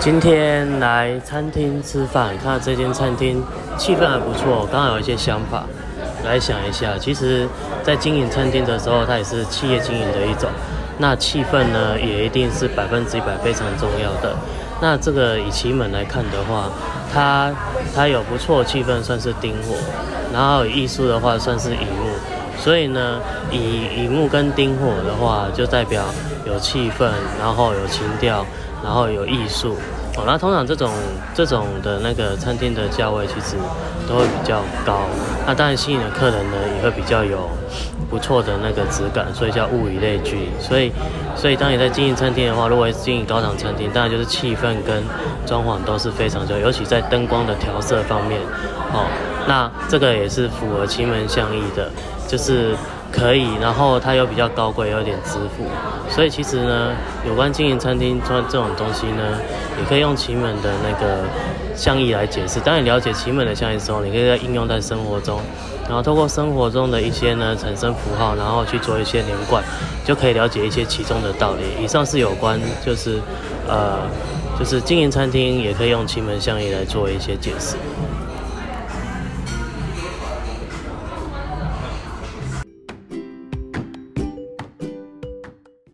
[0.00, 3.42] 今天来餐厅吃饭，看到这间餐厅
[3.76, 5.64] 气氛还不错，刚好有一些想法，
[6.24, 6.96] 来想一下。
[6.96, 7.48] 其实，
[7.82, 10.48] 在经营餐厅的时候，它也是企业经营的一种。
[10.98, 14.36] 那气氛呢，也一定是百分之一百非常重要的。
[14.80, 16.70] 那这个以奇门来看的话，
[17.12, 17.52] 它
[17.94, 19.74] 它有不错气氛，算是丁火；
[20.32, 22.07] 然后艺术的话，算是乙木。
[22.58, 23.20] 所以呢，
[23.50, 26.04] 以乙木跟丁火的话，就代表
[26.44, 27.08] 有气氛，
[27.38, 28.44] 然后有情调。
[28.80, 29.74] 然后有艺术
[30.16, 30.88] 哦，那通常这种
[31.34, 33.56] 这种的那个餐厅的价位其实
[34.08, 35.00] 都会比较高，
[35.44, 37.50] 那当然吸引的客人呢也会比较有
[38.08, 40.48] 不错的那个质感，所以叫物以类聚。
[40.60, 40.92] 所以
[41.34, 45.02] 所以当你在经营餐厅的话，如果经营高档餐厅，当然就是气氛跟
[45.44, 48.40] 装潢都是非常重要，尤其在灯光的调色方面，
[48.92, 49.10] 哦，
[49.48, 51.90] 那这个也是符合奇门相意的，
[52.28, 52.76] 就是。
[53.10, 55.64] 可以，然后它又比较高贵，有点支付，
[56.10, 56.90] 所以其实呢，
[57.26, 59.40] 有关经营餐厅这这种东西呢，
[59.78, 61.24] 也可以用奇门的那个
[61.74, 62.60] 象意来解释。
[62.60, 65.40] 当你了解奇门的象意之后，你可以在应用在生活中，
[65.86, 69.64] 然后透过生活中的一些呢产生符号，然后去做一些连贯，
[70.04, 71.82] 就可以了解一些其中的道理。
[71.82, 73.18] 以上是有关，就是
[73.66, 74.00] 呃，
[74.58, 77.76] 就是经营餐厅也可以用奇门象意来做一些解释。